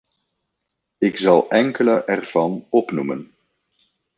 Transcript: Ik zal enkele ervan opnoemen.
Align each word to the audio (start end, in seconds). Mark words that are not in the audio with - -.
Ik 0.97 1.17
zal 1.17 1.49
enkele 1.49 2.03
ervan 2.05 2.65
opnoemen. 2.69 3.33